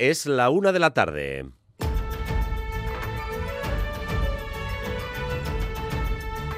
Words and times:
Es 0.00 0.24
la 0.24 0.48
una 0.48 0.72
de 0.72 0.78
la 0.78 0.94
tarde. 0.94 1.44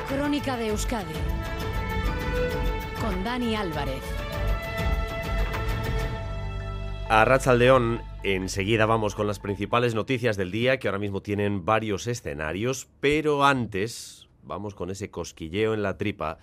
Crónica 0.08 0.56
de 0.56 0.68
Euskadi 0.68 1.12
con 3.00 3.24
Dani 3.24 3.56
Álvarez. 3.56 4.00
A 7.08 7.24
Ratzaldeón, 7.24 8.02
enseguida 8.22 8.86
vamos 8.86 9.16
con 9.16 9.26
las 9.26 9.40
principales 9.40 9.96
noticias 9.96 10.36
del 10.36 10.52
día 10.52 10.78
que 10.78 10.86
ahora 10.86 11.00
mismo 11.00 11.20
tienen 11.20 11.64
varios 11.64 12.06
escenarios, 12.06 12.86
pero 13.00 13.44
antes 13.44 14.28
vamos 14.44 14.76
con 14.76 14.88
ese 14.88 15.10
cosquilleo 15.10 15.74
en 15.74 15.82
la 15.82 15.98
tripa 15.98 16.38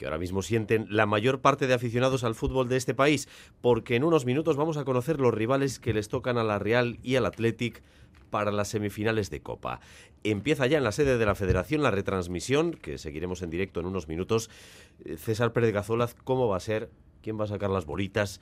que 0.00 0.06
ahora 0.06 0.16
mismo 0.16 0.40
sienten 0.40 0.86
la 0.88 1.04
mayor 1.04 1.42
parte 1.42 1.66
de 1.66 1.74
aficionados 1.74 2.24
al 2.24 2.34
fútbol 2.34 2.70
de 2.70 2.78
este 2.78 2.94
país, 2.94 3.28
porque 3.60 3.96
en 3.96 4.04
unos 4.04 4.24
minutos 4.24 4.56
vamos 4.56 4.78
a 4.78 4.84
conocer 4.86 5.20
los 5.20 5.34
rivales 5.34 5.78
que 5.78 5.92
les 5.92 6.08
tocan 6.08 6.38
a 6.38 6.42
la 6.42 6.58
Real 6.58 6.98
y 7.02 7.16
al 7.16 7.26
Athletic 7.26 7.82
para 8.30 8.50
las 8.50 8.68
semifinales 8.68 9.28
de 9.28 9.42
Copa. 9.42 9.80
Empieza 10.24 10.66
ya 10.66 10.78
en 10.78 10.84
la 10.84 10.92
sede 10.92 11.18
de 11.18 11.26
la 11.26 11.34
Federación 11.34 11.82
la 11.82 11.90
retransmisión, 11.90 12.72
que 12.72 12.96
seguiremos 12.96 13.42
en 13.42 13.50
directo 13.50 13.78
en 13.78 13.84
unos 13.84 14.08
minutos. 14.08 14.48
Eh, 15.04 15.18
César 15.18 15.52
Pérez 15.52 15.74
Gazolaz, 15.74 16.14
¿cómo 16.24 16.48
va 16.48 16.56
a 16.56 16.60
ser? 16.60 16.88
¿Quién 17.20 17.38
va 17.38 17.44
a 17.44 17.48
sacar 17.48 17.68
las 17.68 17.84
bolitas? 17.84 18.40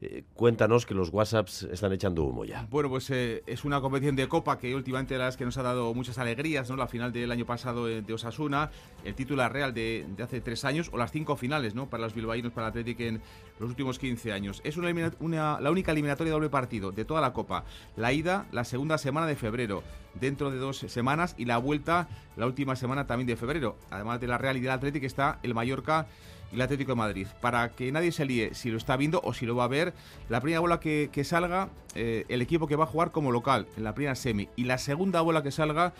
Eh, 0.00 0.22
cuéntanos 0.34 0.86
que 0.86 0.94
los 0.94 1.12
WhatsApps 1.12 1.64
están 1.64 1.92
echando 1.92 2.22
humo 2.22 2.44
ya. 2.44 2.68
Bueno, 2.70 2.88
pues 2.88 3.10
eh, 3.10 3.42
es 3.46 3.64
una 3.64 3.80
competición 3.80 4.14
de 4.14 4.28
Copa 4.28 4.56
que 4.56 4.72
últimamente 4.72 5.18
la 5.18 5.28
que 5.32 5.44
nos 5.44 5.58
ha 5.58 5.62
dado 5.64 5.92
muchas 5.92 6.18
alegrías, 6.18 6.70
¿no? 6.70 6.76
La 6.76 6.86
final 6.86 7.12
del 7.12 7.32
año 7.32 7.44
pasado 7.44 7.88
eh, 7.88 8.00
de 8.02 8.12
Osasuna, 8.12 8.70
el 9.04 9.16
título 9.16 9.48
real 9.48 9.74
de, 9.74 10.06
hace 10.22 10.40
tres 10.40 10.64
años, 10.64 10.88
o 10.92 10.98
las 10.98 11.10
cinco 11.10 11.34
finales, 11.34 11.74
¿no? 11.74 11.90
Para 11.90 12.04
los 12.04 12.14
bilbaínos, 12.14 12.52
para 12.52 12.68
Atlético 12.68 13.02
en 13.02 13.20
los 13.58 13.70
últimos 13.70 13.98
15 13.98 14.32
años. 14.32 14.60
Es 14.62 14.76
una, 14.76 15.12
una, 15.18 15.60
la 15.60 15.70
única 15.72 15.90
eliminatoria 15.90 16.30
de 16.30 16.34
doble 16.34 16.48
partido 16.48 16.92
de 16.92 17.04
toda 17.04 17.20
la 17.20 17.32
Copa. 17.32 17.64
La 17.96 18.12
ida, 18.12 18.46
la 18.52 18.62
segunda 18.62 18.98
semana 18.98 19.26
de 19.26 19.34
febrero, 19.34 19.82
dentro 20.14 20.52
de 20.52 20.58
dos 20.58 20.78
semanas, 20.78 21.34
y 21.36 21.44
la 21.44 21.58
vuelta, 21.58 22.08
la 22.36 22.46
última 22.46 22.76
semana 22.76 23.08
también 23.08 23.26
de 23.26 23.36
febrero. 23.36 23.76
Además 23.90 24.20
de 24.20 24.28
la 24.28 24.38
Real 24.38 24.56
y 24.56 24.60
del 24.60 24.70
Atlético 24.70 25.06
está 25.06 25.40
el 25.42 25.54
Mallorca 25.54 26.06
el 26.52 26.60
Atlético 26.60 26.92
de 26.92 26.96
Madrid. 26.96 27.26
Para 27.40 27.70
que 27.70 27.90
nadie 27.92 28.12
se 28.12 28.24
líe 28.24 28.54
si 28.54 28.70
lo 28.70 28.76
está 28.76 28.96
viendo 28.96 29.20
o 29.24 29.34
si 29.34 29.46
lo 29.46 29.56
va 29.56 29.64
a 29.64 29.68
ver, 29.68 29.94
la 30.28 30.40
primera 30.40 30.60
bola 30.60 30.80
que, 30.80 31.10
que 31.12 31.24
salga, 31.24 31.68
eh, 31.94 32.24
el 32.28 32.42
equipo 32.42 32.66
que 32.66 32.76
va 32.76 32.84
a 32.84 32.88
jugar 32.88 33.10
como 33.10 33.32
local 33.32 33.66
en 33.76 33.84
la 33.84 33.94
primera 33.94 34.14
semi. 34.14 34.48
Y 34.56 34.64
la 34.64 34.78
segunda 34.78 35.20
bola 35.20 35.42
que 35.42 35.50
salga 35.50 35.92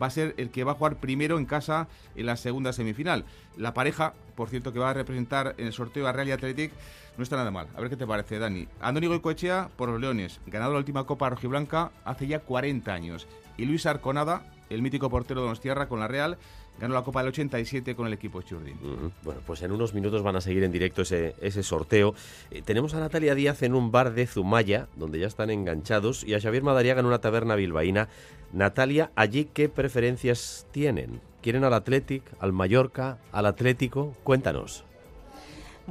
va 0.00 0.06
a 0.06 0.10
ser 0.10 0.34
el 0.38 0.50
que 0.50 0.64
va 0.64 0.72
a 0.72 0.74
jugar 0.74 0.96
primero 0.96 1.38
en 1.38 1.46
casa 1.46 1.88
en 2.14 2.26
la 2.26 2.36
segunda 2.36 2.72
semifinal. 2.72 3.24
La 3.56 3.74
pareja, 3.74 4.14
por 4.34 4.48
cierto, 4.48 4.72
que 4.72 4.78
va 4.78 4.90
a 4.90 4.94
representar 4.94 5.54
en 5.58 5.66
el 5.66 5.72
sorteo 5.72 6.06
a 6.06 6.12
Real 6.12 6.28
y 6.28 6.32
Athletic, 6.32 6.72
no 7.16 7.22
está 7.22 7.36
nada 7.36 7.50
mal. 7.50 7.68
A 7.74 7.80
ver 7.80 7.90
qué 7.90 7.96
te 7.96 8.06
parece, 8.06 8.38
Dani. 8.38 8.68
Andoni 8.80 9.06
Goicoechea 9.06 9.68
por 9.76 9.88
los 9.88 10.00
Leones, 10.00 10.40
ganado 10.46 10.72
la 10.72 10.78
última 10.78 11.04
Copa 11.04 11.28
Rojiblanca 11.28 11.90
hace 12.04 12.26
ya 12.26 12.40
40 12.40 12.92
años. 12.92 13.26
Y 13.56 13.66
Luis 13.66 13.84
Arconada, 13.86 14.42
el 14.70 14.82
mítico 14.82 15.10
portero 15.10 15.42
Donostierra 15.42 15.88
con 15.88 16.00
la 16.00 16.08
Real, 16.08 16.38
ganó 16.80 16.94
la 16.94 17.02
Copa 17.02 17.20
del 17.20 17.28
87 17.28 17.94
con 17.94 18.06
el 18.06 18.12
equipo 18.12 18.40
Churdin. 18.40 18.78
Bueno, 19.22 19.40
pues 19.46 19.62
en 19.62 19.72
unos 19.72 19.92
minutos 19.92 20.22
van 20.22 20.36
a 20.36 20.40
seguir 20.40 20.64
en 20.64 20.72
directo 20.72 21.02
ese, 21.02 21.34
ese 21.40 21.62
sorteo. 21.62 22.14
Eh, 22.50 22.62
tenemos 22.62 22.94
a 22.94 23.00
Natalia 23.00 23.34
Díaz 23.34 23.62
en 23.62 23.74
un 23.74 23.90
bar 23.90 24.14
de 24.14 24.26
Zumaya, 24.26 24.88
donde 24.96 25.18
ya 25.18 25.26
están 25.26 25.50
enganchados, 25.50 26.24
y 26.24 26.34
a 26.34 26.40
Xavier 26.40 26.62
Madariaga 26.62 27.00
en 27.00 27.06
una 27.06 27.20
taberna 27.20 27.56
bilbaína. 27.56 28.08
Natalia, 28.52 29.10
¿allí 29.14 29.44
qué 29.52 29.68
preferencias 29.68 30.66
tienen? 30.70 31.20
¿Quieren 31.42 31.64
al 31.64 31.74
Athletic, 31.74 32.22
al 32.38 32.52
Mallorca, 32.52 33.18
al 33.32 33.46
Atlético? 33.46 34.14
Cuéntanos. 34.24 34.84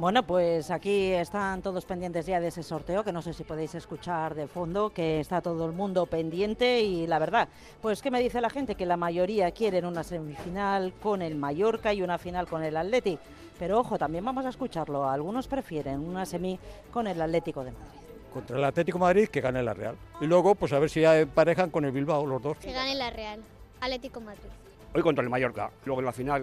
Bueno, 0.00 0.22
pues 0.22 0.70
aquí 0.70 1.12
están 1.12 1.60
todos 1.60 1.84
pendientes 1.84 2.24
ya 2.24 2.40
de 2.40 2.48
ese 2.48 2.62
sorteo, 2.62 3.04
que 3.04 3.12
no 3.12 3.20
sé 3.20 3.34
si 3.34 3.44
podéis 3.44 3.74
escuchar 3.74 4.34
de 4.34 4.46
fondo, 4.46 4.88
que 4.88 5.20
está 5.20 5.42
todo 5.42 5.66
el 5.66 5.72
mundo 5.72 6.06
pendiente 6.06 6.80
y 6.80 7.06
la 7.06 7.18
verdad, 7.18 7.50
pues 7.82 8.00
¿qué 8.00 8.10
me 8.10 8.22
dice 8.22 8.40
la 8.40 8.48
gente? 8.48 8.76
Que 8.76 8.86
la 8.86 8.96
mayoría 8.96 9.50
quieren 9.50 9.84
una 9.84 10.02
semifinal 10.02 10.94
con 11.02 11.20
el 11.20 11.36
Mallorca 11.36 11.92
y 11.92 12.00
una 12.00 12.16
final 12.16 12.48
con 12.48 12.64
el 12.64 12.78
Atleti. 12.78 13.18
Pero 13.58 13.78
ojo, 13.78 13.98
también 13.98 14.24
vamos 14.24 14.46
a 14.46 14.48
escucharlo, 14.48 15.06
algunos 15.06 15.46
prefieren 15.48 16.00
una 16.00 16.24
semi 16.24 16.58
con 16.90 17.06
el 17.06 17.20
Atlético 17.20 17.62
de 17.62 17.72
Madrid. 17.72 18.00
Contra 18.32 18.56
el 18.56 18.64
Atlético 18.64 18.96
de 18.96 19.04
Madrid 19.04 19.28
que 19.28 19.42
gane 19.42 19.62
la 19.62 19.74
Real. 19.74 19.96
Y 20.18 20.24
luego, 20.24 20.54
pues 20.54 20.72
a 20.72 20.78
ver 20.78 20.88
si 20.88 21.02
ya 21.02 21.20
emparejan 21.20 21.68
con 21.68 21.84
el 21.84 21.92
Bilbao 21.92 22.24
los 22.24 22.40
dos. 22.40 22.56
Que 22.56 22.72
gane 22.72 22.94
la 22.94 23.10
Real, 23.10 23.42
Atlético 23.82 24.22
Madrid. 24.22 24.48
Hoy 24.94 25.02
contra 25.02 25.22
el 25.22 25.28
Mallorca, 25.28 25.70
luego 25.84 26.00
en 26.00 26.06
la 26.06 26.12
final 26.12 26.42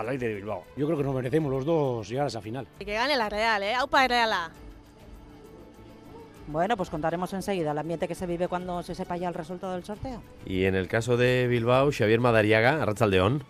al 0.00 0.08
aire 0.08 0.28
de 0.28 0.34
Bilbao. 0.34 0.64
Yo 0.76 0.86
creo 0.86 0.98
que 0.98 1.04
nos 1.04 1.14
merecemos 1.14 1.50
los 1.50 1.64
dos 1.64 2.08
llegar 2.08 2.24
a 2.24 2.28
esa 2.28 2.40
final. 2.40 2.66
Y 2.78 2.84
que 2.84 2.94
gane 2.94 3.16
la 3.16 3.28
Real, 3.28 3.62
¿eh? 3.62 3.74
¡Aupa 3.74 4.06
Real! 4.08 4.32
Bueno, 6.46 6.76
pues 6.76 6.90
contaremos 6.90 7.32
enseguida 7.32 7.70
el 7.70 7.78
ambiente 7.78 8.08
que 8.08 8.14
se 8.14 8.26
vive 8.26 8.48
cuando 8.48 8.82
se 8.82 8.94
sepa 8.94 9.16
ya 9.16 9.28
el 9.28 9.34
resultado 9.34 9.74
del 9.74 9.84
sorteo. 9.84 10.20
Y 10.44 10.64
en 10.64 10.74
el 10.74 10.88
caso 10.88 11.16
de 11.16 11.46
Bilbao, 11.48 11.92
Xavier 11.92 12.18
Madariaga, 12.18 12.82
Arrachaldeón. 12.82 13.44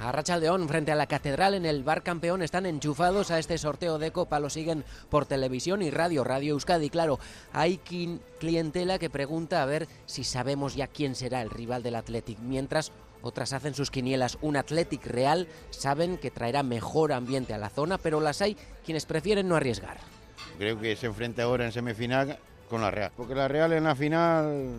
A 0.00 0.10
Rachaldeón, 0.10 0.66
frente 0.66 0.90
a 0.90 0.94
la 0.94 1.06
Catedral, 1.06 1.54
en 1.54 1.66
el 1.66 1.84
Bar 1.84 2.02
Campeón, 2.02 2.42
están 2.42 2.64
enchufados 2.64 3.30
a 3.30 3.38
este 3.38 3.58
sorteo 3.58 3.98
de 3.98 4.10
Copa. 4.10 4.40
Lo 4.40 4.48
siguen 4.48 4.84
por 5.10 5.26
televisión 5.26 5.82
y 5.82 5.90
radio, 5.90 6.24
Radio 6.24 6.54
Euskadi. 6.54 6.88
Claro, 6.88 7.18
hay 7.52 7.78
clientela 8.40 8.98
que 8.98 9.10
pregunta 9.10 9.62
a 9.62 9.66
ver 9.66 9.86
si 10.06 10.24
sabemos 10.24 10.74
ya 10.74 10.86
quién 10.86 11.14
será 11.14 11.42
el 11.42 11.50
rival 11.50 11.82
del 11.82 11.96
Athletic. 11.96 12.38
Mientras 12.38 12.90
otras 13.22 13.52
hacen 13.52 13.74
sus 13.74 13.90
quinielas. 13.90 14.38
Un 14.42 14.56
Athletic 14.56 15.06
Real 15.06 15.48
saben 15.70 16.18
que 16.18 16.30
traerá 16.30 16.62
mejor 16.62 17.12
ambiente 17.12 17.54
a 17.54 17.58
la 17.58 17.70
zona, 17.70 17.98
pero 17.98 18.20
las 18.20 18.42
hay 18.42 18.56
quienes 18.84 19.06
prefieren 19.06 19.48
no 19.48 19.56
arriesgar. 19.56 19.98
Creo 20.58 20.78
que 20.78 20.96
se 20.96 21.06
enfrenta 21.06 21.44
ahora 21.44 21.64
en 21.64 21.72
semifinal 21.72 22.38
con 22.68 22.82
la 22.82 22.90
Real, 22.90 23.12
porque 23.16 23.34
la 23.34 23.48
Real 23.48 23.72
en 23.72 23.84
la 23.84 23.94
final 23.94 24.72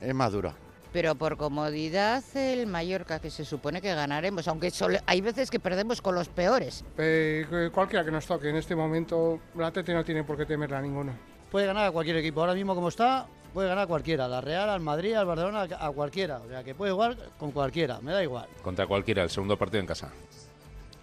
es 0.00 0.14
más 0.14 0.32
dura. 0.32 0.54
Pero 0.92 1.14
por 1.14 1.36
comodidad 1.36 2.24
el 2.34 2.66
Mallorca, 2.66 3.20
que 3.20 3.30
se 3.30 3.44
supone 3.44 3.82
que 3.82 3.94
ganaremos, 3.94 4.48
aunque 4.48 4.70
solo, 4.70 4.98
hay 5.04 5.20
veces 5.20 5.50
que 5.50 5.60
perdemos 5.60 6.00
con 6.00 6.14
los 6.14 6.28
peores. 6.28 6.82
Eh, 6.96 7.70
cualquiera 7.72 8.04
que 8.04 8.10
nos 8.10 8.26
toque, 8.26 8.48
en 8.48 8.56
este 8.56 8.74
momento 8.74 9.38
el 9.54 9.64
Atleti 9.64 9.92
no 9.92 10.04
tiene 10.04 10.24
por 10.24 10.36
qué 10.36 10.46
temerla 10.46 10.78
a 10.78 10.82
ninguno. 10.82 11.12
Puede 11.50 11.66
ganar 11.66 11.86
a 11.86 11.90
cualquier 11.90 12.16
equipo, 12.16 12.40
ahora 12.40 12.54
mismo 12.54 12.74
como 12.74 12.88
está, 12.88 13.26
puede 13.52 13.68
ganar 13.68 13.84
a 13.84 13.86
cualquiera, 13.86 14.28
la 14.28 14.40
Real, 14.40 14.68
al 14.68 14.80
Madrid, 14.80 15.14
al 15.14 15.26
Barcelona, 15.26 15.66
a 15.78 15.90
cualquiera. 15.90 16.38
O 16.38 16.48
sea, 16.48 16.64
que 16.64 16.74
puede 16.74 16.92
jugar 16.92 17.16
con 17.38 17.52
cualquiera, 17.52 18.00
me 18.00 18.12
da 18.12 18.22
igual. 18.22 18.46
Contra 18.62 18.86
cualquiera, 18.86 19.22
el 19.22 19.30
segundo 19.30 19.56
partido 19.56 19.80
en 19.80 19.86
casa. 19.86 20.12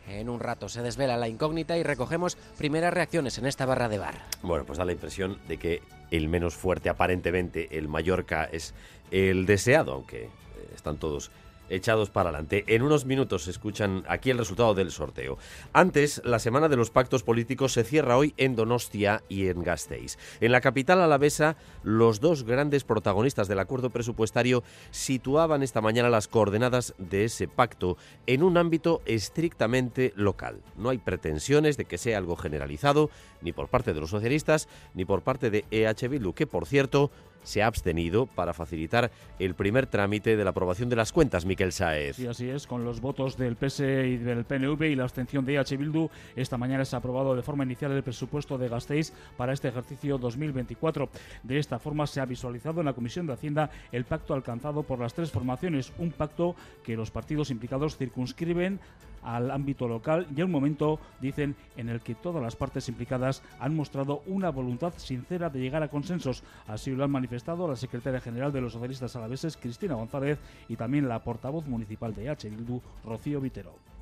En 0.08 0.30
un 0.30 0.40
rato 0.40 0.70
se 0.70 0.84
desvela 0.84 1.18
la 1.18 1.28
incógnita 1.28 1.78
y 1.78 1.84
recogemos 1.84 2.38
primeras 2.58 2.94
reacciones 2.94 3.38
en 3.40 3.48
esta 3.48 3.66
barra 3.66 3.90
de 3.90 3.98
bar. 3.98 4.22
Bueno, 4.44 4.64
pues 4.64 4.78
da 4.78 4.86
la 4.86 4.92
impresión 4.92 5.40
de 5.48 5.58
que 5.58 5.82
el 6.12 6.30
menos 6.30 6.54
fuerte, 6.54 6.90
aparentemente, 6.90 7.76
el 7.78 7.88
Mallorca, 7.88 8.46
es 8.46 8.76
el 9.10 9.48
deseado, 9.48 9.94
aunque 9.94 10.30
están 10.76 10.98
todos 10.98 11.32
echados 11.70 12.09
para 12.09 12.30
adelante. 12.30 12.64
En 12.68 12.81
unos 12.81 13.06
minutos 13.06 13.48
escuchan 13.48 14.03
aquí 14.08 14.30
el 14.30 14.38
resultado 14.38 14.74
del 14.74 14.92
sorteo. 14.92 15.38
Antes, 15.74 16.22
la 16.24 16.40
semana 16.40 16.70
de 16.70 16.76
los 16.76 16.92
pactos 16.92 17.24
políticos 17.24 17.74
se 17.74 17.84
cierra 17.84 18.18
hoy 18.18 18.34
en 18.38 18.56
Donostia 18.56 19.24
y 19.30 19.48
en 19.48 19.64
Gasteiz. 19.64 20.18
En 20.42 20.52
la 20.52 20.62
capital 20.62 21.02
alavesa, 21.02 21.58
los 21.84 22.20
dos 22.20 22.44
grandes 22.44 22.84
protagonistas 22.84 23.48
del 23.48 23.59
acuerdo 23.59 23.90
presupuestario 23.90 24.64
situaban 24.92 25.64
esta 25.64 25.81
mañana 25.81 26.09
las 26.09 26.28
coordenadas 26.28 26.94
de 26.98 27.26
ese 27.26 27.48
pacto 27.48 27.97
en 28.28 28.44
un 28.44 28.58
ámbito 28.58 29.02
estrictamente 29.06 30.14
local. 30.16 30.62
No 30.78 30.90
hay 30.90 30.97
pretensiones 30.97 31.78
de 31.78 31.86
que 31.86 31.97
sea 31.97 32.18
algo 32.18 32.36
generalizado, 32.36 33.09
ni 33.42 33.52
por 33.52 33.68
parte 33.68 33.94
de 33.94 34.00
los 34.00 34.09
socialistas, 34.09 34.68
ni 34.94 35.06
por 35.06 35.22
parte 35.22 35.50
de 35.50 35.66
EH 35.72 36.08
Bildu, 36.08 36.34
que 36.34 36.47
por 36.47 36.66
cierto 36.66 37.12
se 37.46 37.64
ha 37.64 37.68
abstenido 37.68 38.26
para 38.26 38.54
facilitar 38.54 39.12
el 39.40 39.56
primer 39.56 39.88
trámite 39.88 40.36
de 40.36 40.44
la 40.44 40.50
aprobación 40.50 40.90
de 40.90 40.98
las 40.98 41.14
cuentas, 41.14 41.46
Miquel 41.46 41.72
Saez. 41.72 42.18
Sí, 42.18 42.28
así 42.28 42.50
es, 42.50 42.68
con 42.68 42.84
los 42.84 43.00
votos 43.00 43.38
del 43.38 43.56
PSE 43.56 44.08
y 44.08 44.18
del 44.18 44.44
PNV 44.44 44.84
y 44.84 44.96
la 44.96 45.04
abstención 45.04 45.46
de 45.46 45.56
EH 45.56 45.78
Bildu, 45.78 46.10
esta 46.36 46.58
mañana 46.58 46.84
se 46.84 46.96
ha 46.96 47.00
aprobado 47.00 47.36
de 47.36 47.42
forma 47.42 47.64
inicial 47.64 47.92
el 47.92 48.04
presupuesto 48.04 48.58
de 48.58 48.68
Gasteiz 48.68 49.14
para 49.38 49.54
este 49.54 49.70
ejercicio 49.70 50.18
2024. 50.18 51.10
De 51.44 51.60
esta 51.60 51.80
forma 51.80 52.08
se 52.08 52.20
ha 52.20 52.26
visualizado 52.26 52.82
en 52.82 52.86
la 52.86 52.94
Comisión 52.94 53.28
de 53.28 53.34
Hacienda 53.34 53.70
el 53.91 54.06
pacto 54.06 54.34
alcanzado 54.34 54.84
por 54.84 55.00
las 55.00 55.14
tres 55.14 55.32
formaciones, 55.32 55.94
un 55.98 56.12
pacto 56.12 56.56
que 56.84 56.98
los 56.98 57.12
partidos 57.12 57.52
implicados 57.52 57.98
circunscriben 57.98 58.80
al 59.26 59.52
ámbito 59.52 59.88
local 59.88 60.28
y 60.36 60.42
a 60.42 60.46
un 60.46 60.52
momento, 60.52 61.00
dicen, 61.20 61.56
en 61.76 61.90
el 61.90 62.02
que 62.02 62.16
todas 62.16 62.42
las 62.42 62.56
partes 62.56 62.88
implicadas 62.88 63.42
han 63.60 63.76
mostrado 63.76 64.22
una 64.28 64.50
voluntad 64.52 64.94
sincera 64.98 65.50
de 65.50 65.60
llegar 65.60 65.84
a 65.84 65.90
consensos. 65.90 66.44
Así 66.68 66.92
lo 66.92 67.04
han 67.04 67.12
manifestado 67.12 67.68
la 67.68 67.76
secretaria 67.76 68.22
general 68.22 68.54
de 68.54 68.62
los 68.62 68.74
socialistas 68.74 69.16
alaveses, 69.16 69.58
Cristina 69.58 69.96
González, 69.96 70.40
y 70.70 70.76
también 70.76 71.10
la 71.10 71.24
portavoz 71.24 71.66
municipal 71.66 72.14
de 72.14 72.30
H. 72.30 72.50
Bildu, 72.50 72.82
Rocío 73.04 73.42
Vitero. 73.42 73.95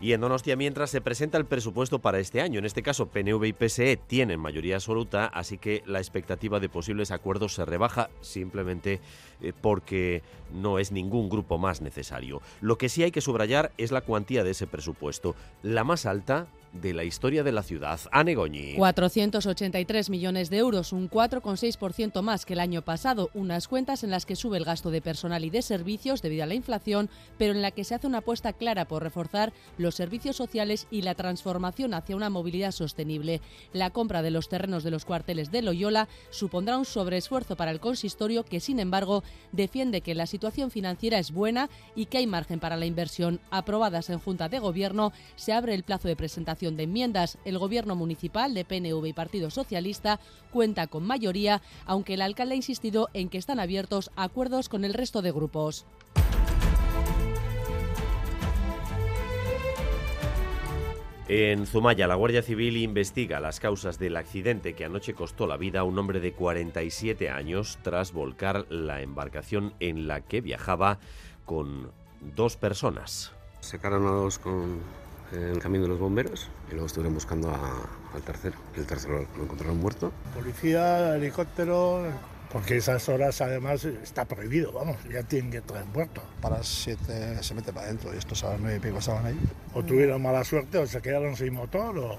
Y 0.00 0.14
en 0.14 0.22
Donostia, 0.22 0.56
mientras 0.56 0.88
se 0.88 1.02
presenta 1.02 1.36
el 1.36 1.44
presupuesto 1.44 1.98
para 1.98 2.18
este 2.18 2.40
año, 2.40 2.58
en 2.58 2.64
este 2.64 2.82
caso 2.82 3.08
PNV 3.08 3.44
y 3.44 3.52
PSE 3.52 3.98
tienen 3.98 4.40
mayoría 4.40 4.76
absoluta, 4.76 5.26
así 5.26 5.58
que 5.58 5.82
la 5.84 5.98
expectativa 5.98 6.58
de 6.58 6.70
posibles 6.70 7.10
acuerdos 7.10 7.54
se 7.54 7.66
rebaja 7.66 8.08
simplemente 8.22 9.00
eh, 9.42 9.52
porque 9.60 10.22
no 10.54 10.78
es 10.78 10.90
ningún 10.90 11.28
grupo 11.28 11.58
más 11.58 11.82
necesario. 11.82 12.40
Lo 12.62 12.78
que 12.78 12.88
sí 12.88 13.02
hay 13.02 13.10
que 13.10 13.20
subrayar 13.20 13.72
es 13.76 13.92
la 13.92 14.00
cuantía 14.00 14.42
de 14.42 14.52
ese 14.52 14.66
presupuesto. 14.66 15.34
La 15.62 15.84
más 15.84 16.06
alta 16.06 16.46
de 16.72 16.94
la 16.94 17.04
historia 17.04 17.42
de 17.42 17.52
la 17.52 17.62
ciudad. 17.62 18.00
Anne 18.12 18.34
Goñi. 18.34 18.74
483 18.76 20.10
millones 20.10 20.50
de 20.50 20.58
euros, 20.58 20.92
un 20.92 21.10
4,6% 21.10 22.22
más 22.22 22.46
que 22.46 22.52
el 22.52 22.60
año 22.60 22.82
pasado. 22.82 23.30
Unas 23.34 23.66
cuentas 23.66 24.04
en 24.04 24.10
las 24.10 24.26
que 24.26 24.36
sube 24.36 24.56
el 24.56 24.64
gasto 24.64 24.90
de 24.90 25.02
personal 25.02 25.44
y 25.44 25.50
de 25.50 25.62
servicios 25.62 26.22
debido 26.22 26.44
a 26.44 26.46
la 26.46 26.54
inflación, 26.54 27.10
pero 27.38 27.52
en 27.52 27.62
la 27.62 27.70
que 27.70 27.84
se 27.84 27.94
hace 27.94 28.06
una 28.06 28.18
apuesta 28.18 28.52
clara 28.52 28.86
por 28.86 29.02
reforzar 29.02 29.52
los 29.78 29.94
servicios 29.94 30.36
sociales 30.36 30.86
y 30.90 31.02
la 31.02 31.14
transformación 31.14 31.94
hacia 31.94 32.16
una 32.16 32.30
movilidad 32.30 32.72
sostenible. 32.72 33.40
La 33.72 33.90
compra 33.90 34.22
de 34.22 34.30
los 34.30 34.48
terrenos 34.48 34.84
de 34.84 34.90
los 34.90 35.04
cuarteles 35.04 35.50
de 35.50 35.62
Loyola 35.62 36.08
supondrá 36.30 36.78
un 36.78 36.84
sobreesfuerzo 36.84 37.56
para 37.56 37.72
el 37.72 37.80
consistorio 37.80 38.44
que, 38.44 38.60
sin 38.60 38.78
embargo, 38.78 39.24
defiende 39.52 40.02
que 40.02 40.14
la 40.14 40.26
situación 40.26 40.70
financiera 40.70 41.18
es 41.18 41.32
buena 41.32 41.68
y 41.96 42.06
que 42.06 42.18
hay 42.18 42.26
margen 42.26 42.60
para 42.60 42.76
la 42.76 42.86
inversión. 42.86 43.40
Aprobadas 43.50 44.10
en 44.10 44.20
Junta 44.20 44.48
de 44.48 44.60
Gobierno, 44.60 45.12
se 45.34 45.52
abre 45.52 45.74
el 45.74 45.82
plazo 45.82 46.06
de 46.06 46.16
presentación 46.16 46.59
de 46.60 46.82
enmiendas. 46.82 47.38
El 47.46 47.58
Gobierno 47.58 47.96
municipal 47.96 48.52
de 48.52 48.66
PNV 48.66 49.06
y 49.06 49.12
Partido 49.14 49.50
Socialista 49.50 50.20
cuenta 50.50 50.86
con 50.86 51.04
mayoría, 51.04 51.62
aunque 51.86 52.14
el 52.14 52.22
alcalde 52.22 52.52
ha 52.52 52.56
insistido 52.56 53.08
en 53.14 53.30
que 53.30 53.38
están 53.38 53.60
abiertos 53.60 54.10
a 54.16 54.24
acuerdos 54.24 54.68
con 54.68 54.84
el 54.84 54.92
resto 54.92 55.22
de 55.22 55.32
grupos. 55.32 55.86
En 61.28 61.64
Zumaya, 61.66 62.08
la 62.08 62.16
Guardia 62.16 62.42
Civil 62.42 62.76
investiga 62.76 63.38
las 63.38 63.60
causas 63.60 64.00
del 64.00 64.16
accidente 64.16 64.74
que 64.74 64.84
anoche 64.84 65.14
costó 65.14 65.46
la 65.46 65.56
vida 65.56 65.80
a 65.80 65.84
un 65.84 65.96
hombre 65.96 66.18
de 66.18 66.32
47 66.32 67.30
años 67.30 67.78
tras 67.82 68.12
volcar 68.12 68.66
la 68.68 69.00
embarcación 69.00 69.72
en 69.78 70.08
la 70.08 70.22
que 70.22 70.40
viajaba 70.40 70.98
con 71.46 71.92
dos 72.20 72.56
personas. 72.56 73.32
Sacaron 73.60 74.06
a 74.08 74.10
dos 74.10 74.40
con 74.40 74.80
el 75.32 75.58
camino 75.58 75.84
de 75.84 75.90
los 75.90 75.98
bomberos 75.98 76.48
y 76.68 76.72
luego 76.72 76.86
estuvieron 76.86 77.14
buscando 77.14 77.50
al 77.50 78.22
tercero. 78.22 78.56
El 78.76 78.86
tercero 78.86 79.26
lo 79.36 79.42
encontraron 79.42 79.78
muerto. 79.78 80.12
Policía, 80.34 81.16
helicóptero, 81.16 82.04
porque 82.52 82.76
esas 82.76 83.08
horas 83.08 83.40
además 83.40 83.84
está 83.84 84.24
prohibido, 84.24 84.72
vamos, 84.72 84.96
ya 85.12 85.22
tienen 85.22 85.50
que 85.50 85.58
en 85.58 85.86
puerto. 85.92 86.20
Para 86.40 86.58
las 86.58 86.66
7 86.66 87.42
se 87.42 87.54
mete 87.54 87.72
para 87.72 87.86
adentro 87.86 88.12
y 88.12 88.18
estos 88.18 88.42
a 88.44 88.50
las 88.50 88.60
9 88.60 88.76
y 88.76 88.80
pico 88.80 88.98
estaban 88.98 89.26
ahí. 89.26 89.38
O 89.72 89.84
tuvieron 89.84 90.20
mala 90.20 90.44
suerte 90.44 90.78
o 90.78 90.86
se 90.86 91.00
quedaron 91.00 91.36
sin 91.36 91.54
motor 91.54 91.96
o... 91.98 92.18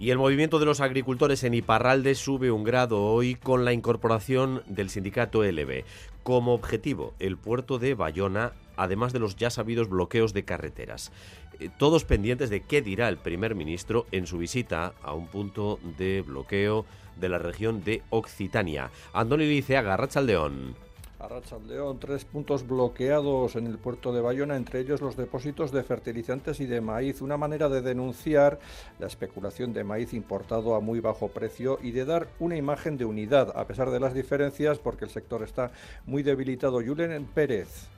Y 0.00 0.10
el 0.10 0.18
movimiento 0.18 0.58
de 0.58 0.64
los 0.64 0.80
agricultores 0.80 1.44
en 1.44 1.52
Iparralde 1.52 2.14
sube 2.14 2.50
un 2.50 2.64
grado 2.64 3.02
hoy 3.02 3.34
con 3.34 3.66
la 3.66 3.74
incorporación 3.74 4.62
del 4.66 4.88
sindicato 4.88 5.44
LB. 5.44 5.84
Como 6.22 6.54
objetivo, 6.54 7.12
el 7.18 7.36
puerto 7.36 7.78
de 7.78 7.92
Bayona, 7.92 8.52
además 8.76 9.12
de 9.12 9.18
los 9.18 9.36
ya 9.36 9.50
sabidos 9.50 9.90
bloqueos 9.90 10.32
de 10.32 10.46
carreteras. 10.46 11.12
Eh, 11.60 11.68
todos 11.76 12.04
pendientes 12.04 12.48
de 12.48 12.62
qué 12.62 12.80
dirá 12.80 13.08
el 13.08 13.18
primer 13.18 13.54
ministro 13.54 14.06
en 14.12 14.26
su 14.26 14.38
visita 14.38 14.94
a 15.02 15.12
un 15.12 15.26
punto 15.26 15.78
de 15.98 16.22
bloqueo 16.22 16.86
de 17.20 17.28
la 17.28 17.38
región 17.38 17.84
de 17.84 18.02
Occitania. 18.08 18.90
Andoni 19.12 19.44
Liceaga, 19.46 19.98
Rachaldeón. 19.98 20.74
Arrachaldeón, 21.18 21.98
tres 22.00 22.24
puntos 22.24 22.66
bloqueados 22.66 23.54
en 23.54 23.66
el 23.66 23.76
puerto 23.76 24.10
de 24.10 24.22
Bayona, 24.22 24.56
entre 24.56 24.80
ellos 24.80 25.02
los 25.02 25.18
depósitos 25.18 25.70
de 25.70 25.82
fertilizantes 25.82 26.60
y 26.60 26.66
de 26.66 26.80
maíz, 26.80 27.20
una 27.20 27.36
manera 27.36 27.68
de 27.68 27.82
denunciar 27.82 28.58
la 28.98 29.06
especulación 29.06 29.74
de 29.74 29.84
maíz 29.84 30.14
importado 30.14 30.74
a 30.74 30.80
muy 30.80 31.00
bajo 31.00 31.28
precio 31.28 31.78
y 31.82 31.90
de 31.90 32.06
dar 32.06 32.28
una 32.38 32.56
imagen 32.56 32.96
de 32.96 33.04
unidad, 33.04 33.52
a 33.54 33.66
pesar 33.66 33.90
de 33.90 34.00
las 34.00 34.14
diferencias, 34.14 34.78
porque 34.78 35.04
el 35.04 35.10
sector 35.10 35.42
está 35.42 35.72
muy 36.06 36.22
debilitado. 36.22 36.80
Julen 36.82 37.26
Pérez. 37.26 37.90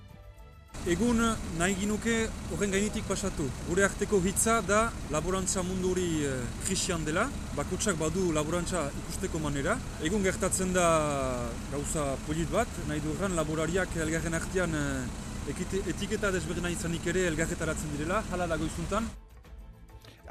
Egun 0.83 1.21
nahi 1.61 1.77
ginuke 1.79 2.15
horren 2.51 2.73
gainetik 2.75 3.05
pasatu. 3.07 3.45
Gure 3.69 3.85
arteko 3.87 4.19
hitza 4.19 4.57
da 4.67 4.81
laborantza 5.15 5.63
munduri 5.63 6.25
e, 6.27 6.33
krisian 6.65 7.05
dela, 7.07 7.29
bakotsak 7.55 7.95
badu 8.01 8.33
laborantza 8.35 8.89
ikusteko 9.05 9.39
manera. 9.39 9.79
Egun 10.03 10.27
gertatzen 10.27 10.75
da 10.75 10.89
gauza 11.71 12.17
polit 12.27 12.51
bat, 12.51 12.67
nahi 12.89 12.99
du 12.99 13.15
laborariak 13.37 13.95
elgarren 13.95 14.35
artean 14.35 14.75
e, 14.75 14.87
etiketa 15.95 16.33
desberdina 16.35 16.71
izanik 16.75 17.07
ere 17.07 17.29
elgarretaratzen 17.31 17.95
direla, 17.95 18.25
hala 18.33 18.51
dago 18.51 18.67
izuntan. 18.67 19.07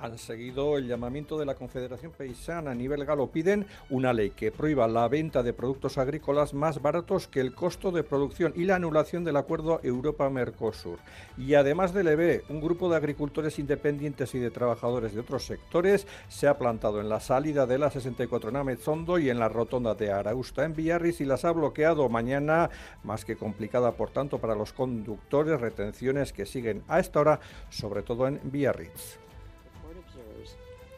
Han 0.02 0.18
seguido 0.18 0.78
el 0.78 0.88
llamamiento 0.88 1.38
de 1.38 1.46
la 1.46 1.56
Confederación 1.56 2.12
Paisana 2.12 2.72
a 2.72 2.76
nivel 2.76 3.06
galo. 3.06 3.28
Piden 3.28 3.68
una 3.90 4.14
ley 4.14 4.32
que 4.32 4.52
prohíba 4.52 4.88
la 4.88 5.08
venta 5.08 5.44
de 5.44 5.54
productos 5.54 5.98
agrícolas 5.98 6.54
más 6.54 6.82
baratos 6.82 7.28
que 7.28 7.40
el 7.40 7.54
costo 7.54 7.92
de 7.92 8.04
producción 8.04 8.54
y 8.56 8.66
la 8.66 8.76
anulación 8.76 9.24
del 9.24 9.38
acuerdo 9.38 9.80
Europa-Mercosur. 9.84 10.98
Y 11.38 11.54
además 11.54 11.94
del 11.94 12.08
EB, 12.08 12.44
un 12.50 12.62
grupo 12.62 12.90
de 12.90 12.98
agricultores 12.98 13.60
independientes 13.60 14.34
y 14.34 14.40
de 14.40 14.50
trabajadores 14.50 15.14
de 15.14 15.22
otros 15.22 15.46
sectores 15.46 16.08
se 16.28 16.48
ha 16.48 16.58
plantado 16.58 17.00
en 17.00 17.10
la 17.10 17.20
salida 17.20 17.68
de 17.68 17.78
la 17.78 17.92
64 17.92 18.52
Namezondo 18.52 19.20
y 19.20 19.30
en 19.30 19.40
la 19.40 19.50
rotonda 19.50 19.94
de 19.94 20.12
Arausta 20.12 20.66
en 20.66 20.76
Villarris 20.76 21.22
y 21.22 21.26
las 21.26 21.46
ha 21.46 21.52
bloqueado 21.52 22.10
mañana, 22.10 22.70
más 23.04 23.24
que 23.24 23.36
complicada 23.36 23.92
por 23.92 24.10
tanto 24.10 24.40
para 24.40 24.56
los 24.56 24.74
conductores, 24.74 25.62
retenciones 25.62 26.34
que 26.34 26.48
siguen 26.48 26.84
a 26.88 27.00
esta 27.00 27.20
hora, 27.20 27.40
sobre 27.70 28.02
todo 28.02 28.28
en 28.28 28.40
Villarritz. 28.44 29.22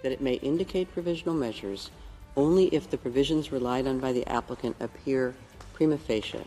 That 0.04 0.12
it 0.12 0.22
may 0.22 0.36
indicate 0.44 0.88
provisional 0.94 1.34
measures 1.34 1.90
only 2.36 2.66
if 2.72 2.90
the 2.90 2.98
provisions 2.98 3.52
relied 3.52 3.88
on 3.88 4.00
by 4.00 4.14
the 4.14 4.28
applicant 4.28 4.76
appear 4.80 5.34
prima 5.74 5.98
facie 5.98 6.40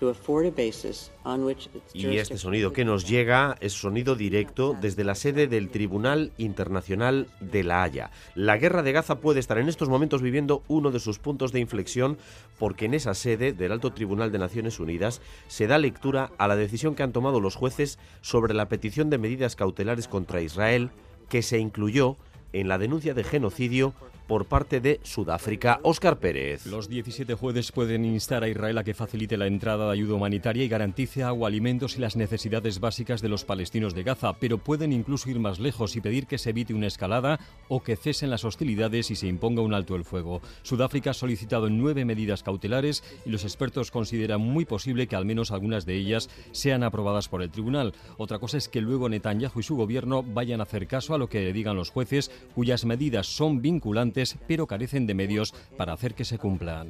to 0.00 0.08
afford 0.08 0.46
a 0.46 0.50
basis 0.50 1.12
on 1.24 1.44
which 1.44 1.68
its 1.74 1.94
Y 1.94 2.16
este 2.16 2.38
sonido 2.38 2.72
que 2.72 2.86
nos 2.86 3.06
llega 3.06 3.56
es 3.60 3.74
sonido 3.74 4.16
directo 4.16 4.74
desde 4.80 5.04
la 5.04 5.14
sede 5.14 5.46
del 5.46 5.68
Tribunal 5.68 6.32
Internacional 6.38 7.28
de 7.40 7.62
La 7.64 7.82
Haya. 7.82 8.10
La 8.34 8.56
guerra 8.56 8.82
de 8.82 8.92
Gaza 8.92 9.20
puede 9.20 9.40
estar 9.40 9.58
en 9.58 9.68
estos 9.68 9.90
momentos 9.90 10.22
viviendo 10.22 10.62
uno 10.68 10.90
de 10.90 11.00
sus 11.00 11.18
puntos 11.18 11.52
de 11.52 11.60
inflexión 11.60 12.16
porque 12.58 12.86
en 12.86 12.94
esa 12.94 13.12
sede 13.12 13.52
del 13.52 13.72
Alto 13.72 13.92
Tribunal 13.92 14.32
de 14.32 14.38
Naciones 14.38 14.80
Unidas 14.80 15.20
se 15.48 15.66
da 15.66 15.76
lectura 15.76 16.32
a 16.38 16.48
la 16.48 16.56
decisión 16.56 16.94
que 16.94 17.02
han 17.02 17.12
tomado 17.12 17.38
los 17.38 17.54
jueces 17.54 17.98
sobre 18.22 18.54
la 18.54 18.68
petición 18.68 19.10
de 19.10 19.18
medidas 19.18 19.54
cautelares 19.54 20.08
contra 20.08 20.40
Israel 20.40 20.90
que 21.28 21.42
se 21.42 21.58
incluyó 21.58 22.16
en 22.52 22.68
la 22.68 22.78
denuncia 22.78 23.14
de 23.14 23.24
genocidio 23.24 23.94
por 24.30 24.46
parte 24.46 24.80
de 24.80 25.00
Sudáfrica. 25.02 25.80
Óscar 25.82 26.20
Pérez. 26.20 26.64
Los 26.64 26.88
17 26.88 27.34
jueces 27.34 27.72
pueden 27.72 28.04
instar 28.04 28.44
a 28.44 28.48
Israel 28.48 28.78
a 28.78 28.84
que 28.84 28.94
facilite 28.94 29.36
la 29.36 29.48
entrada 29.48 29.86
de 29.86 29.90
ayuda 29.90 30.14
humanitaria 30.14 30.62
y 30.62 30.68
garantice 30.68 31.24
agua, 31.24 31.48
alimentos 31.48 31.96
y 31.96 32.00
las 32.00 32.14
necesidades 32.14 32.78
básicas 32.78 33.22
de 33.22 33.28
los 33.28 33.44
palestinos 33.44 33.92
de 33.92 34.04
Gaza, 34.04 34.34
pero 34.34 34.58
pueden 34.58 34.92
incluso 34.92 35.28
ir 35.30 35.40
más 35.40 35.58
lejos 35.58 35.96
y 35.96 36.00
pedir 36.00 36.28
que 36.28 36.38
se 36.38 36.50
evite 36.50 36.74
una 36.74 36.86
escalada 36.86 37.40
o 37.66 37.82
que 37.82 37.96
cesen 37.96 38.30
las 38.30 38.44
hostilidades 38.44 39.10
y 39.10 39.16
se 39.16 39.26
imponga 39.26 39.62
un 39.62 39.74
alto 39.74 39.96
el 39.96 40.04
fuego. 40.04 40.42
Sudáfrica 40.62 41.10
ha 41.10 41.14
solicitado 41.14 41.68
nueve 41.68 42.04
medidas 42.04 42.44
cautelares 42.44 43.02
y 43.26 43.30
los 43.30 43.42
expertos 43.42 43.90
consideran 43.90 44.40
muy 44.40 44.64
posible 44.64 45.08
que 45.08 45.16
al 45.16 45.24
menos 45.24 45.50
algunas 45.50 45.86
de 45.86 45.96
ellas 45.96 46.30
sean 46.52 46.84
aprobadas 46.84 47.28
por 47.28 47.42
el 47.42 47.50
tribunal. 47.50 47.94
Otra 48.16 48.38
cosa 48.38 48.58
es 48.58 48.68
que 48.68 48.80
luego 48.80 49.08
Netanyahu 49.08 49.58
y 49.58 49.64
su 49.64 49.74
gobierno 49.74 50.22
vayan 50.22 50.60
a 50.60 50.62
hacer 50.62 50.86
caso 50.86 51.14
a 51.14 51.18
lo 51.18 51.28
que 51.28 51.52
digan 51.52 51.74
los 51.74 51.90
jueces, 51.90 52.30
cuyas 52.54 52.84
medidas 52.84 53.26
son 53.26 53.60
vinculantes 53.60 54.19
pero 54.46 54.66
carecen 54.66 55.06
de 55.06 55.14
medios 55.14 55.54
para 55.76 55.92
hacer 55.92 56.14
que 56.14 56.24
se 56.24 56.38
cumplan. 56.38 56.88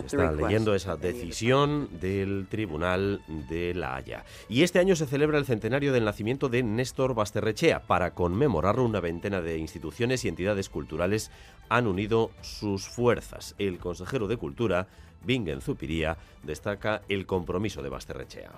Se 0.00 0.16
está 0.16 0.32
leyendo 0.32 0.74
esa 0.74 0.96
decisión 0.96 1.90
del 2.00 2.46
Tribunal 2.48 3.20
de 3.50 3.74
La 3.74 3.96
Haya. 3.96 4.24
Y 4.48 4.62
este 4.62 4.78
año 4.78 4.96
se 4.96 5.06
celebra 5.06 5.36
el 5.36 5.44
centenario 5.44 5.92
del 5.92 6.06
nacimiento 6.06 6.48
de 6.48 6.62
Néstor 6.62 7.14
Basterrechea. 7.14 7.80
Para 7.86 8.14
conmemorarlo, 8.14 8.84
una 8.84 9.00
veintena 9.00 9.42
de 9.42 9.58
instituciones 9.58 10.24
y 10.24 10.28
entidades 10.28 10.70
culturales 10.70 11.30
han 11.68 11.86
unido 11.86 12.30
sus 12.40 12.88
fuerzas. 12.88 13.54
El 13.58 13.78
consejero 13.78 14.26
de 14.26 14.38
Cultura, 14.38 14.86
Bingen 15.22 15.60
Zupiría, 15.60 16.16
destaca 16.42 17.02
el 17.10 17.26
compromiso 17.26 17.82
de 17.82 17.90
Basterrechea. 17.90 18.52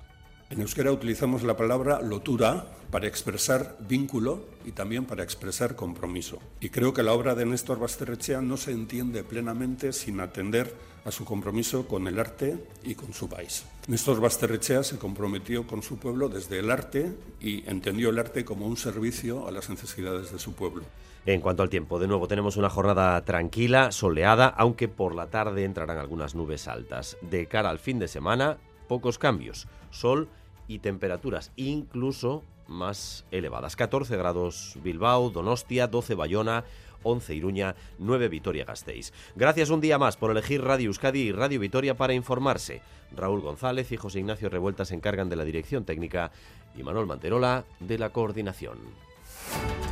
En 0.49 0.61
euskera 0.61 0.93
utilizamos 0.93 1.43
la 1.43 1.57
palabra 1.57 2.01
lotura 2.01 2.67
para 2.93 3.09
expresar 3.09 3.77
vínculo 3.81 4.45
y 4.65 4.71
también 4.71 5.05
para 5.05 5.25
expresar 5.25 5.75
compromiso. 5.75 6.39
Y 6.61 6.69
creo 6.69 6.93
que 6.93 7.03
la 7.03 7.15
obra 7.15 7.35
de 7.35 7.45
Néstor 7.45 7.81
Basterrechea 7.81 8.41
no 8.41 8.57
se 8.57 8.71
entiende 8.71 9.25
plenamente 9.25 9.93
sin 9.93 10.21
atender 10.21 10.73
a 11.05 11.11
su 11.11 11.25
compromiso 11.25 11.89
con 11.89 12.07
el 12.07 12.21
arte 12.21 12.65
y 12.85 12.95
con 12.95 13.13
su 13.13 13.29
país. 13.29 13.65
Néstor 13.89 14.21
Basterrechea 14.21 14.85
se 14.85 14.99
comprometió 14.99 15.67
con 15.67 15.83
su 15.83 15.99
pueblo 15.99 16.29
desde 16.29 16.61
el 16.61 16.71
arte 16.71 17.13
y 17.41 17.69
entendió 17.69 18.11
el 18.11 18.19
arte 18.21 18.45
como 18.45 18.69
un 18.69 18.77
servicio 18.77 19.49
a 19.49 19.51
las 19.51 19.69
necesidades 19.69 20.31
de 20.31 20.39
su 20.39 20.55
pueblo. 20.55 20.85
En 21.27 21.41
cuanto 21.41 21.65
al 21.65 21.71
tiempo, 21.71 21.99
de 21.99 22.07
nuevo 22.07 22.29
tenemos 22.29 22.57
una 22.57 22.71
jornada 22.71 23.25
tranquila, 23.25 23.91
soleada, 23.91 24.47
aunque 24.47 24.87
por 24.87 25.17
la 25.17 25.27
tarde 25.27 25.65
entrarán 25.65 25.99
algunas 25.99 26.37
nubes 26.37 26.69
altas. 26.69 27.17
De 27.21 27.47
cara 27.47 27.71
al 27.71 27.81
fin 27.81 27.99
de 27.99 28.07
semana, 28.07 28.59
pocos 28.87 29.19
cambios, 29.19 29.67
sol 29.91 30.29
y 30.69 30.79
temperaturas 30.81 31.53
incluso 31.57 32.43
más 32.69 33.25
elevadas. 33.31 33.77
14 33.77 34.17
grados 34.17 34.77
Bilbao, 34.83 35.31
Donostia, 35.31 35.87
12 35.87 36.15
Bayona, 36.15 36.65
11 37.03 37.35
Iruña, 37.35 37.77
9 37.99 38.29
Vitoria 38.29 38.65
Gasteiz. 38.65 39.13
Gracias 39.37 39.71
un 39.71 39.81
día 39.81 39.99
más 39.99 40.17
por 40.17 40.31
elegir 40.31 40.63
Radio 40.63 40.87
Euskadi 40.89 41.21
y 41.21 41.33
Radio 41.33 41.61
Vitoria 41.61 41.97
para 41.97 42.15
informarse. 42.15 42.83
Raúl 43.15 43.41
González 43.41 43.93
y 43.93 43.97
José 43.97 44.19
Ignacio 44.19 44.49
Revuelta 44.49 44.85
se 44.85 44.95
encargan 44.95 45.29
de 45.29 45.37
la 45.37 45.45
dirección 45.45 45.85
técnica 45.85 46.33
y 46.77 46.83
Manuel 46.83 47.07
Manterola 47.07 47.65
de 47.81 47.99
la 47.99 48.11
coordinación. 48.11 48.79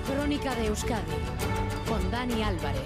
Crónica 0.06 0.54
de 0.56 0.66
Euskadi 0.66 1.12
con 1.88 2.10
Dani 2.10 2.42
Álvarez. 2.42 2.82